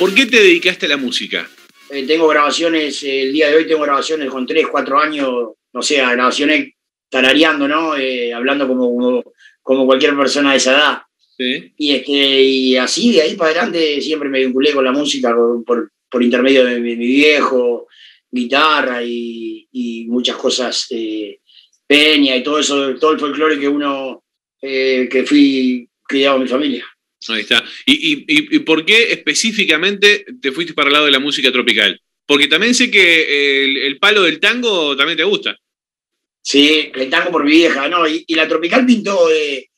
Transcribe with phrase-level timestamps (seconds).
[0.00, 1.46] ¿Por qué te dedicaste a la música?
[1.90, 5.28] Eh, tengo grabaciones, eh, el día de hoy tengo grabaciones con 3, 4 años,
[5.74, 6.72] no sé, grabaciones
[7.10, 7.94] tarareando, ¿no?
[7.98, 9.22] Eh, hablando como,
[9.60, 11.02] como, cualquier persona de esa edad.
[11.36, 11.74] Sí.
[11.76, 15.90] Y, este, y así, de ahí para adelante, siempre me vinculé con la música por,
[16.08, 17.86] por, intermedio de mi, viejo,
[18.30, 20.88] guitarra y, y muchas cosas,
[21.86, 24.24] peña y todo eso, todo el folclore que uno,
[24.62, 26.86] que fui criado en mi familia.
[27.28, 27.62] Ahí está.
[27.84, 32.00] ¿Y, por qué específicamente te fuiste para el lado de la música tropical?
[32.26, 35.56] Porque también sé que el, palo del tango también te gusta.
[36.42, 38.08] Sí, el tango por mi vieja, ¿no?
[38.08, 39.68] Y, la tropical pintó de...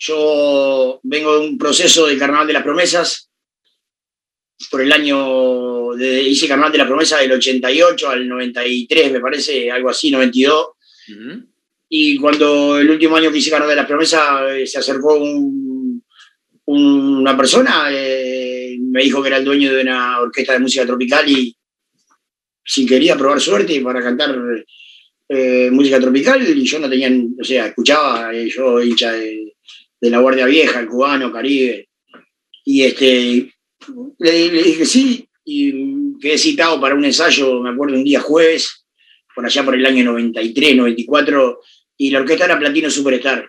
[0.00, 3.30] Yo vengo de un proceso de Carnaval de las Promesas,
[4.70, 9.70] por el año, de, hice Carnaval de las Promesas del 88 al 93, me parece,
[9.70, 10.66] algo así, 92.
[11.88, 15.67] Y cuando el último año que hice Carnaval de las Promesas, eh, se acercó un
[16.70, 21.26] una persona eh, me dijo que era el dueño de una orquesta de música tropical
[21.26, 21.56] y
[22.62, 24.36] si quería probar suerte para cantar
[25.30, 29.54] eh, música tropical y yo no tenía, o sea, escuchaba, eh, yo hincha de,
[30.02, 31.88] la Guardia Vieja, el cubano, Caribe,
[32.66, 33.50] y este,
[34.18, 38.84] le, dije sí y quedé citado para un ensayo, me acuerdo, un día jueves,
[39.34, 41.60] por allá por el año 93, 94,
[41.96, 43.48] y la orquesta era Platino Superstar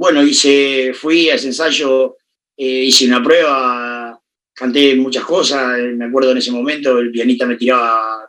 [0.00, 2.16] bueno, hice, fui a ese ensayo,
[2.56, 4.18] eh, hice una prueba,
[4.54, 8.26] canté muchas cosas, me acuerdo en ese momento, el pianista me tiraba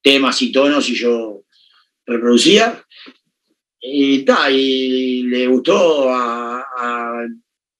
[0.00, 1.42] temas y tonos y yo
[2.06, 2.84] reproducía.
[3.80, 7.26] Y, y le gustó a,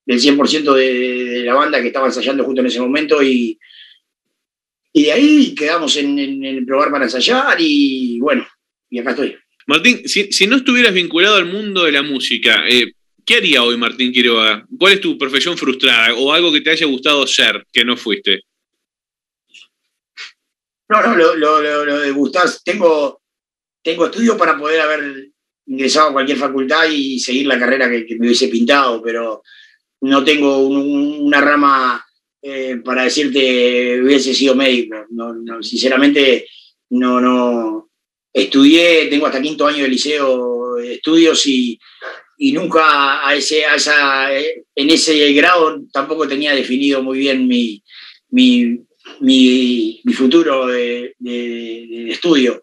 [0.04, 3.56] el 100% de, la banda que estaba ensayando justo en ese momento y,
[4.92, 8.44] y de ahí quedamos en, el probar para ensayar y bueno,
[8.90, 9.36] y acá estoy.
[9.68, 12.95] Martín, si, no estuvieras vinculado al mundo de la música, eh,
[13.26, 14.64] ¿Qué haría hoy Martín Quiroga?
[14.78, 18.42] ¿Cuál es tu profesión frustrada o algo que te haya gustado ser que no fuiste?
[20.88, 23.20] No, no, lo, de gustar, tengo,
[23.82, 25.30] tengo estudios para poder haber
[25.66, 29.42] ingresado a cualquier facultad y seguir la carrera que, me hubiese pintado, pero
[30.02, 32.06] no tengo una rama
[32.40, 35.04] eh, para decirte hubiese sido médico.
[35.10, 36.46] No, sinceramente,
[36.90, 37.90] no, no.
[38.32, 41.80] Estudié, tengo hasta quinto año de liceo de estudios y
[42.38, 47.46] y nunca a ese, a esa, eh, en ese grado tampoco tenía definido muy bien
[47.48, 47.82] mi,
[48.30, 48.80] mi,
[49.20, 51.14] mi, futuro de,
[52.10, 52.62] estudio.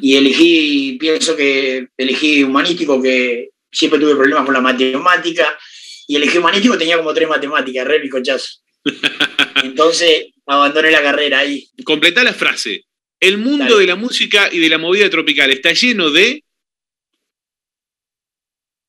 [0.00, 5.58] Y elegí, pienso que elegí humanístico, que siempre tuve problemas con la matemática,
[6.06, 8.48] y elegí humanístico, tenía como tres matemáticas, re y cochazo.
[9.62, 11.68] Entonces abandoné la carrera ahí.
[11.84, 12.84] Completa la frase.
[13.20, 16.44] El mundo de la música y de la movida tropical está lleno de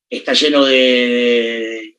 [0.10, 1.98] está lleno de,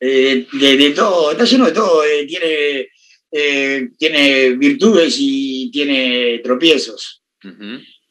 [0.00, 2.88] de, todo, está lleno de todo, eh, tiene,
[3.30, 7.22] eh, tiene virtudes y tiene tropiezos.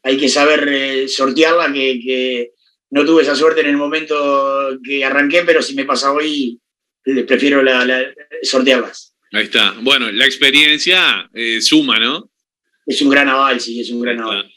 [0.03, 2.51] Hay que saber eh, sortearla, que,
[2.89, 6.57] no tuve esa suerte en el momento que arranqué, pero si me pasa hoy,
[7.27, 9.13] prefiero la, sortearlas.
[9.33, 9.75] Ahí está.
[9.81, 11.29] Bueno, la experiencia
[11.59, 12.31] suma, ¿no?
[12.85, 14.49] Es un gran aval, sí, es un gran aval.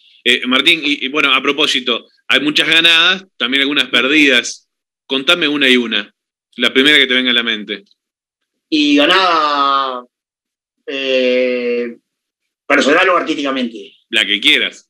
[0.47, 4.69] Martín, y, bueno, a propósito, hay muchas ganadas, también algunas perdidas.
[5.07, 6.15] Contame una y una,
[6.57, 7.85] la primera que te venga a la mente.
[8.69, 10.05] Y ganada
[10.87, 11.97] eh,
[12.67, 13.95] personal o artísticamente.
[14.11, 14.89] La que quieras.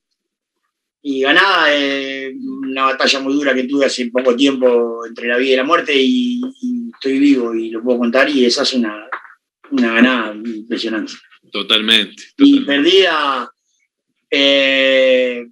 [1.03, 5.53] Y ganada eh, una batalla muy dura que tuve hace poco tiempo entre la vida
[5.55, 6.43] y la muerte y,
[6.93, 9.09] estoy vivo y lo puedo contar y esa es una,
[9.71, 11.15] una ganada impresionante.
[11.51, 12.23] Totalmente.
[12.37, 13.51] Y perdida
[14.31, 15.47] eh,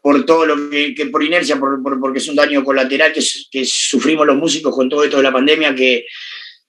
[0.00, 4.36] por todo lo que, por inercia, por, porque es un daño colateral que, sufrimos los
[4.36, 6.06] músicos con todo esto de la pandemia, que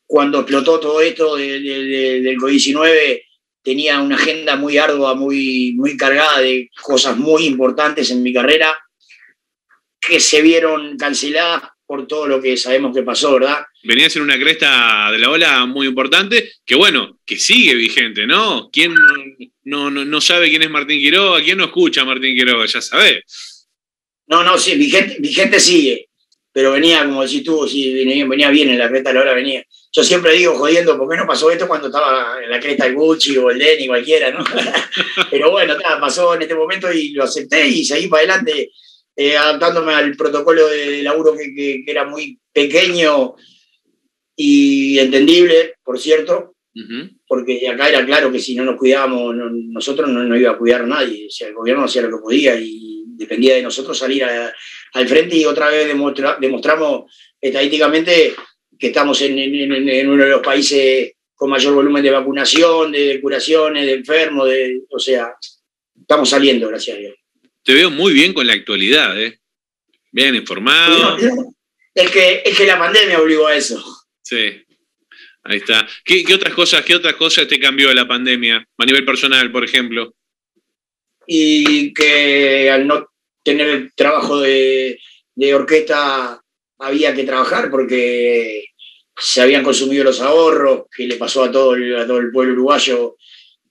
[0.05, 3.23] cuando explotó todo esto del COVID-19
[3.61, 8.77] tenía una agenda muy ardua, muy, muy cargada de cosas muy importantes en mi carrera
[9.99, 13.59] que se vieron canceladas por todo lo que sabemos que pasó, ¿verdad?
[13.83, 18.25] Venía a ser una cresta de la ola muy importante, que bueno, que sigue vigente,
[18.25, 18.69] ¿no?
[18.71, 18.95] ¿Quién
[19.63, 21.43] no, no, sabe quién es Martín Quiroga?
[21.43, 22.65] ¿Quién no escucha a Martín Quiroga?
[22.65, 23.67] Ya sabés.
[24.27, 26.09] No, no, sí, vigente, vigente sigue,
[26.51, 29.63] pero venía, como decís tú, sí, venía, bien en la cresta de la ola, venía.
[29.91, 32.95] Yo siempre digo, jodiendo, ¿por qué no pasó esto cuando estaba en la cresta el
[32.95, 34.43] Gucci o el Denny, cualquiera, ¿no?
[35.31, 38.71] pero bueno, pasó en este momento y lo acepté y seguí para adelante
[39.15, 43.35] eh, adaptándome al protocolo de laburo que, era muy pequeño
[44.35, 46.55] y entendible, por cierto,
[47.25, 51.27] porque acá era claro que si no nos cuidábamos, nosotros no iba a cuidar nadie.
[51.27, 54.53] O sea, el gobierno hacía lo que podía y dependía de nosotros salir a,
[54.93, 58.33] al frente y otra vez demostramos estadísticamente
[58.77, 63.93] que estamos en, uno de los países con mayor volumen de vacunación, de curaciones, de
[63.93, 65.33] enfermos, de, o sea,
[65.99, 67.15] estamos saliendo, gracias a Dios.
[67.65, 69.39] Te veo muy bien con la actualidad, ¿eh?
[70.11, 71.17] Bien informado.
[71.95, 73.83] Es que, es que la pandemia obligó a eso.
[74.21, 74.63] Sí.
[75.43, 75.87] Ahí está.
[76.03, 80.13] ¿Qué, otras cosas, qué otras cosas te cambió la pandemia a nivel personal, por ejemplo?
[81.25, 83.07] Y que al no
[83.43, 84.99] tener el trabajo de,
[85.53, 86.39] orquesta
[86.77, 88.65] había que trabajar porque
[89.17, 92.53] se habían consumido los ahorros, que le pasó a todo el, a todo el pueblo
[92.53, 93.15] uruguayo,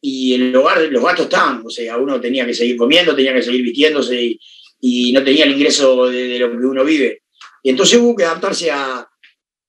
[0.07, 3.41] y el hogar, los gastos estaban, o sea, uno tenía que seguir comiendo, tenía que
[3.41, 4.39] seguir vistiéndose
[4.79, 7.23] y, no tenía el ingreso de, lo que uno vive.
[7.63, 9.09] Y entonces hubo que adaptarse a...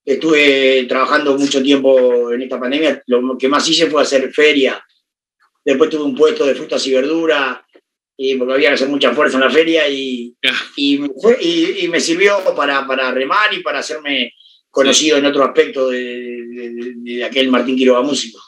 [0.04, 4.84] Estuve trabajando mucho tiempo en esta pandemia, lo que más hice fue hacer feria.
[5.64, 7.60] Después tuve un puesto de frutas y verduras,
[8.18, 10.36] y porque había que hacer mucha fuerza en la feria, y,
[10.76, 14.34] y, me sirvió para, para remar y para hacerme
[14.70, 18.42] conocido en otro aspecto de, aquel Martín Quiroga músico.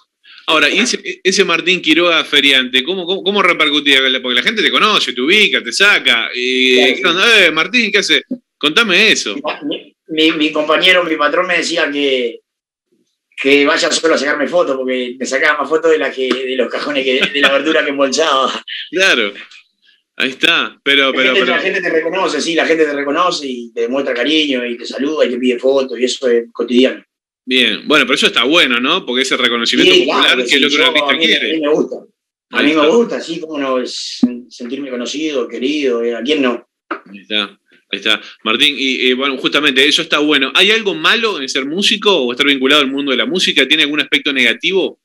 [0.49, 3.99] Ahora, y ese, Martín Quiroga feriante, ¿cómo, cómo, repercutía?
[4.21, 6.29] Porque la gente te conoce, te ubica, te saca.
[6.33, 8.23] Y, eh, Martín, ¿qué hace?
[8.57, 9.35] Contame eso.
[10.07, 12.39] Mi, compañero, mi patrón me decía que,
[13.35, 16.55] que vaya solo a sacarme fotos, porque me sacaba más fotos de, la que, de
[16.55, 18.49] los cajones que, de la verdura que embolsaba.
[18.89, 19.33] Claro.
[20.15, 23.45] Ahí está, pero, pero, la gente, La gente te reconoce, sí, la gente te reconoce
[23.47, 27.03] y te demuestra cariño y te saluda y te pide fotos y eso es cotidiano.
[27.47, 29.05] Bien, bueno, pero eso está bueno, ¿no?
[29.05, 31.51] Porque ese reconocimiento popular que el otro artista quiere.
[31.51, 31.95] A mí me gusta.
[32.51, 33.77] A mí me gusta, sí, como no,
[34.49, 36.69] sentirme conocido, querido, eh, ¿a quién no?
[36.89, 38.21] Ahí está, ahí está.
[38.43, 40.51] Martín, y bueno, justamente eso está bueno.
[40.55, 43.67] ¿Hay algo malo en ser músico o estar vinculado al mundo de la música?
[43.67, 44.99] ¿Tiene algún aspecto negativo?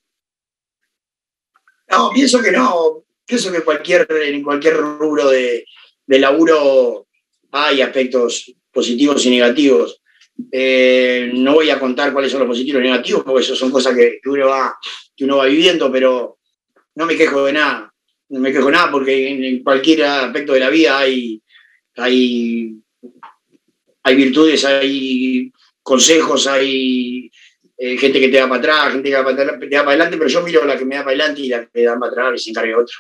[1.91, 5.65] No, pienso que no pienso que cualquier, en cualquier rubro de,
[6.07, 7.07] laburo
[7.51, 10.02] hay aspectos positivos y negativos.
[10.51, 13.95] Eh, no voy a contar cuáles son los positivos y negativos, porque eso son cosas
[13.95, 14.77] que, uno va,
[15.17, 16.39] que uno va viviendo, pero
[16.95, 17.93] no me quejo de nada.
[18.29, 21.43] No me quejo de nada porque en, cualquier aspecto de la vida hay,
[21.97, 22.75] hay,
[24.03, 25.53] hay virtudes, hay
[25.83, 27.31] consejos, hay
[27.77, 30.43] eh, gente que te da para atrás, gente que te da para, adelante, pero yo
[30.43, 32.45] miro la que me da para adelante y la que me da para atrás y
[32.45, 32.97] se encarga otro.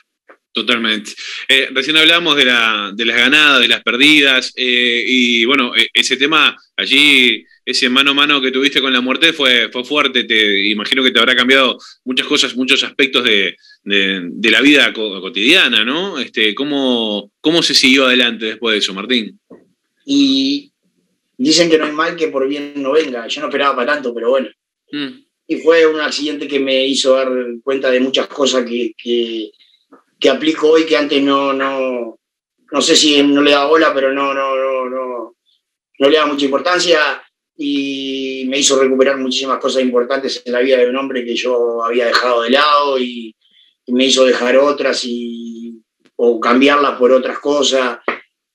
[0.52, 1.12] Totalmente.
[1.48, 5.88] Eh, recién hablábamos de, la, de, las ganadas, de las perdidas, eh, y bueno, e,
[5.94, 10.24] ese tema allí, ese mano a mano que tuviste con la muerte fue, fue fuerte,
[10.24, 16.18] te imagino que te habrá cambiado muchas cosas, muchos aspectos de, la vida cotidiana, ¿no?
[16.18, 19.40] Este, ¿cómo, ¿Cómo se siguió adelante después de eso, Martín?
[20.04, 20.70] Y
[21.38, 24.14] dicen que no hay mal que por bien no venga, yo no esperaba para tanto,
[24.14, 24.50] pero bueno.
[24.90, 25.24] Mm.
[25.46, 27.30] Y fue un accidente que me hizo dar
[27.64, 29.50] cuenta de muchas cosas que que
[30.30, 32.18] aplico hoy que antes no, no,
[32.70, 35.36] no sé si no le da bola, pero no, no, no, no,
[35.98, 37.22] no le da mucha importancia
[37.56, 41.84] y me hizo recuperar muchísimas cosas importantes en la vida de un hombre que yo
[41.84, 43.34] había dejado de lado y,
[43.88, 45.82] me hizo dejar otras y,
[46.16, 47.98] o cambiarlas por otras cosas.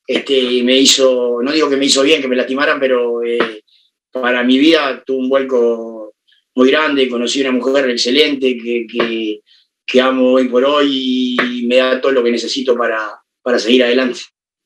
[0.07, 3.61] Este, me hizo, no digo que me hizo bien que me lastimaran, pero eh,
[4.09, 6.13] para mi vida tuvo un vuelco
[6.55, 9.41] muy grande, conocí una mujer excelente que, que,
[9.87, 13.83] que amo hoy por hoy y me da todo lo que necesito para, para seguir
[13.83, 14.19] adelante.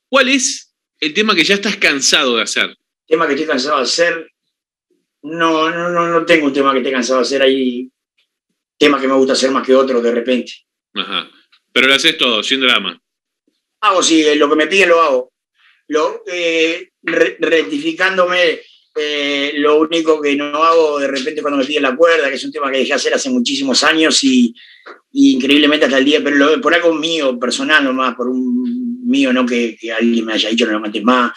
[0.08, 2.70] ¿Cuál es el tema que ya estás cansado de hacer?
[2.70, 4.32] El tema que estoy cansado de hacer,
[5.22, 7.42] no, no, no, no tengo un tema que esté cansado de hacer.
[7.42, 7.88] Hay
[8.76, 10.52] temas que me gusta hacer más que otros de repente.
[10.94, 11.30] Ajá.
[11.72, 13.00] Pero lo haces todo, sin drama.
[13.80, 15.32] Hago, sí, lo que me piden lo hago.
[15.86, 18.60] Lo, eh, rectificándome
[18.94, 22.44] eh, lo único que no hago de repente cuando me piden la cuerda, que es
[22.44, 24.54] un tema que dejé hacer hace muchísimos años y,
[25.12, 29.76] increíblemente hasta el día, pero por algo mío, personal nomás, por un mío, no que,
[29.98, 31.32] alguien me haya dicho no lo mates más.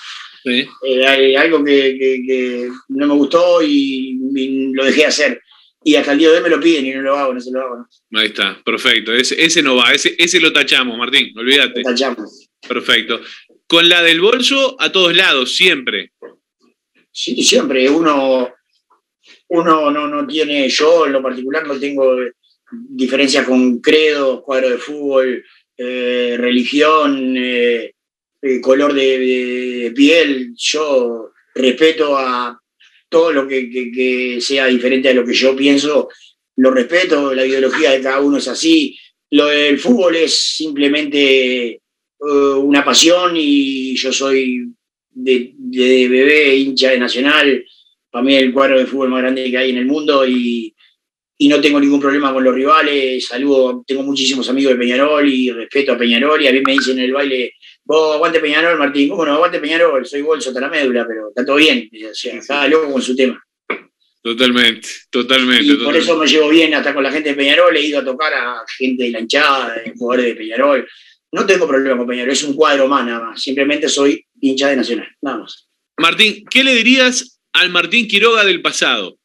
[0.46, 4.18] Eh, algo que, no me gustó y,
[4.74, 5.42] lo dejé hacer.
[5.84, 7.52] Y hasta el día de hoy me lo piden y no lo hago, no se
[7.52, 7.88] lo hago.
[8.14, 9.14] Ahí está, perfecto.
[9.14, 11.82] Ese, ese no va, ese, ese lo tachamos, Martín, olvídate.
[11.82, 12.50] Lo tachamos.
[12.68, 13.22] Perfecto.
[13.68, 16.12] Con la del bolso a todos lados, siempre.
[17.12, 17.88] Sí, siempre.
[17.90, 18.52] Uno,
[19.50, 22.16] uno no, no tiene, yo en lo particular no tengo
[22.72, 25.44] diferencias con credo, cuadro de fútbol,
[25.78, 27.94] eh, religión, eh,
[28.42, 30.54] eh, color de, piel.
[30.56, 32.60] Yo respeto a
[33.10, 36.10] todo lo que, sea diferente a lo que yo pienso,
[36.58, 38.98] lo respeto, la ideología de cada uno es así.
[39.32, 41.82] Lo del fútbol es simplemente
[42.20, 44.74] una pasión y yo soy
[45.12, 45.54] de,
[46.10, 47.66] bebé, hincha de Nacional,
[48.10, 50.75] para mí el cuadro de fútbol más grande que hay en el mundo y,
[51.40, 53.28] no tengo ningún problema con los rivales.
[53.28, 56.98] Saludo, tengo muchísimos amigos de Peñarol y respeto a Peñarol y a mí me dicen
[56.98, 57.54] en el baile
[57.86, 59.10] Vos aguante Peñarol, Martín.
[59.10, 59.34] ¿Cómo no?
[59.34, 61.90] Aguante Peñarol, soy bolso hasta la médula, pero está todo bien.
[62.10, 63.42] O sea, está loco con su tema.
[64.24, 65.66] Totalmente, totalmente.
[65.66, 67.78] Y por eso me llevo bien hasta con la gente de Peñarol.
[67.78, 70.88] He ido a tocar a gente de la hinchada, de jugadores de Peñarol.
[71.32, 73.42] No tengo problema con Peñarol, es un cuadro más nada más.
[73.42, 75.70] Simplemente soy hincha de Nacional, nada más.
[75.98, 79.20] Martín, ¿qué le dirías al Martín Quiroga del pasado?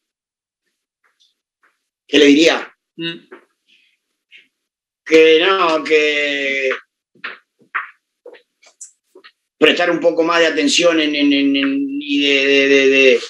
[2.10, 2.76] ¿Qué le diría?
[2.96, 3.28] Mm.
[5.04, 6.70] Que no, que
[9.58, 13.20] prestar un poco más de atención en, y de,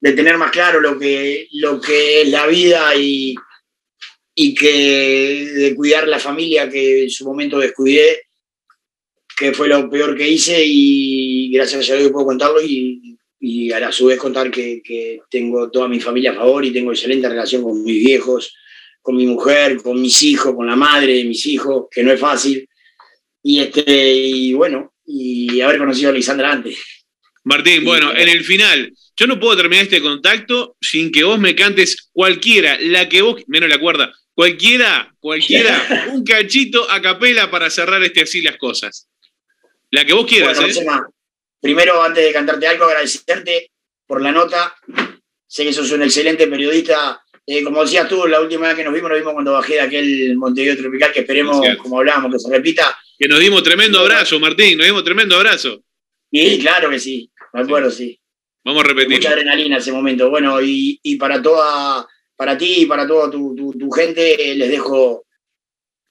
[0.00, 3.34] tener más claro lo que, lo que es la vida y,
[4.34, 8.22] y que de cuidar la familia que en su momento descuidé,
[9.36, 13.05] que fue lo peor que hice y gracias a Dios puedo contarlo y,
[13.38, 16.92] y a su vez contar que, que, tengo toda mi familia a favor y tengo
[16.92, 18.54] excelente relación con mis viejos,
[19.02, 22.20] con mi mujer, con mis hijos, con la madre de mis hijos, que no es
[22.20, 22.68] fácil.
[23.42, 26.78] Y, este, y bueno, y haber conocido a Lisandra antes.
[27.44, 31.54] Martín, bueno, en el final, yo no puedo terminar este contacto sin que vos me
[31.54, 37.70] cantes cualquiera, la que vos, menos la cuerda, cualquiera, cualquiera, un cachito a capela para
[37.70, 39.08] cerrar este así las cosas.
[39.90, 40.82] La que vos quieras, ¿eh?
[41.60, 43.70] Primero, antes de cantarte algo, agradecerte
[44.06, 44.74] por la nota.
[45.46, 47.22] Sé que sos un excelente periodista.
[47.46, 49.80] Eh, como decías tú, la última vez que nos vimos, nos vimos cuando bajé de
[49.80, 52.96] aquel Montevideo Tropical, que esperemos, como hablábamos, que se repita.
[53.18, 55.82] Que nos dimos tremendo abrazo, Martín, nos dimos tremendo abrazo.
[56.32, 58.20] Sí, claro que sí, me acuerdo, sí.
[58.64, 59.18] Vamos a repetir.
[59.18, 60.28] Mucha adrenalina ese momento.
[60.28, 65.24] Bueno, y, para toda, para ti y para toda tu, tu gente, les dejo.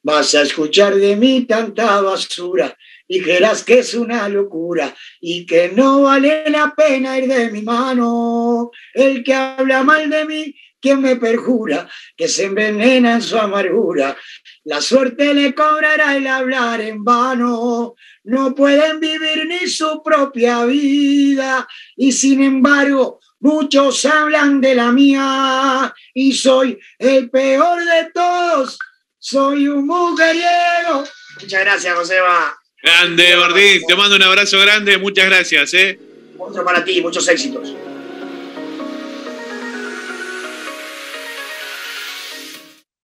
[0.03, 6.03] Vas a escuchar de mí tanta basura creerás que es una locura y que no
[6.03, 8.71] vale la pena ir de mi mano.
[8.93, 14.15] El que habla mal de mí, quien me perjura que se envenena en su amargura.
[14.63, 17.95] La suerte le cobrará el hablar en vano.
[18.23, 25.93] No pueden vivir ni su propia vida y sin embargo muchos hablan de la mía
[26.13, 28.79] y soy el peor de todos.
[29.19, 31.03] Soy un mujeriego.
[31.41, 32.55] Muchas gracias, Joseba.
[32.85, 33.81] Grande, Martín.
[33.87, 34.99] Te mando un abrazo grande.
[34.99, 35.73] Muchas gracias.
[35.73, 35.99] ¿eh?
[36.37, 37.01] Otro para ti.
[37.01, 37.73] Muchos éxitos.